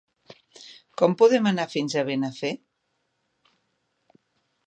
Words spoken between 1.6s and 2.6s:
fins a Benafer?